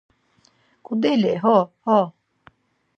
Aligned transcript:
Ǩudeli, 0.85 1.33
ho 1.43 1.57
ho! 1.85 1.99